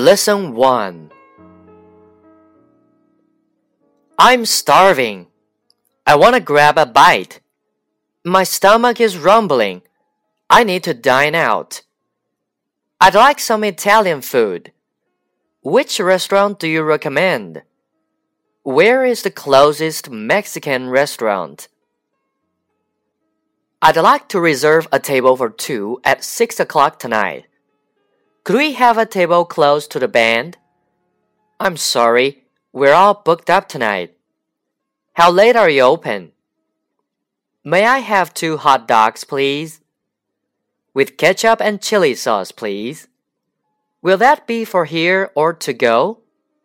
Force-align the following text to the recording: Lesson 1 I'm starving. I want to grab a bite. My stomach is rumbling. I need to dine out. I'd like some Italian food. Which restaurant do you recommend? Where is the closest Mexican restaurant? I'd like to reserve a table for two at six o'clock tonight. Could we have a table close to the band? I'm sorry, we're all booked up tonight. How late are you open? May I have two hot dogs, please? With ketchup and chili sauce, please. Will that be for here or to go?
Lesson 0.00 0.54
1 0.54 1.10
I'm 4.18 4.46
starving. 4.46 5.26
I 6.06 6.16
want 6.16 6.36
to 6.36 6.40
grab 6.40 6.78
a 6.78 6.86
bite. 6.86 7.40
My 8.24 8.44
stomach 8.44 8.98
is 8.98 9.18
rumbling. 9.18 9.82
I 10.48 10.64
need 10.64 10.84
to 10.84 10.94
dine 10.94 11.34
out. 11.34 11.82
I'd 12.98 13.14
like 13.14 13.40
some 13.40 13.62
Italian 13.62 14.22
food. 14.22 14.72
Which 15.60 16.00
restaurant 16.00 16.58
do 16.58 16.66
you 16.66 16.82
recommend? 16.82 17.60
Where 18.62 19.04
is 19.04 19.22
the 19.22 19.30
closest 19.30 20.08
Mexican 20.08 20.88
restaurant? 20.88 21.68
I'd 23.82 23.98
like 23.98 24.30
to 24.30 24.40
reserve 24.40 24.88
a 24.90 24.98
table 24.98 25.36
for 25.36 25.50
two 25.50 26.00
at 26.04 26.24
six 26.24 26.58
o'clock 26.58 26.98
tonight. 26.98 27.49
Could 28.50 28.58
we 28.58 28.72
have 28.72 28.98
a 28.98 29.06
table 29.06 29.44
close 29.44 29.86
to 29.86 30.00
the 30.00 30.08
band? 30.08 30.58
I'm 31.60 31.76
sorry, 31.76 32.46
we're 32.72 32.92
all 32.92 33.14
booked 33.14 33.48
up 33.48 33.68
tonight. 33.68 34.16
How 35.12 35.30
late 35.30 35.54
are 35.54 35.70
you 35.70 35.82
open? 35.82 36.32
May 37.62 37.86
I 37.86 37.98
have 37.98 38.34
two 38.34 38.56
hot 38.56 38.88
dogs, 38.88 39.22
please? 39.22 39.80
With 40.92 41.16
ketchup 41.16 41.60
and 41.60 41.80
chili 41.80 42.16
sauce, 42.16 42.50
please. 42.50 43.06
Will 44.02 44.16
that 44.16 44.48
be 44.48 44.64
for 44.64 44.84
here 44.84 45.30
or 45.36 45.52
to 45.52 45.72
go? 45.72 46.19